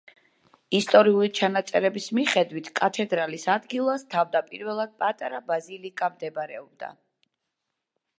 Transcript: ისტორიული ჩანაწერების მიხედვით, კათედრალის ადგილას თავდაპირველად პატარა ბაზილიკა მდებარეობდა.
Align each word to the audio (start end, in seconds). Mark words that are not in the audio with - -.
ისტორიული 0.77 1.27
ჩანაწერების 1.39 2.07
მიხედვით, 2.19 2.71
კათედრალის 2.79 3.45
ადგილას 3.55 4.07
თავდაპირველად 4.15 4.95
პატარა 5.03 5.43
ბაზილიკა 5.53 6.09
მდებარეობდა. 6.15 6.91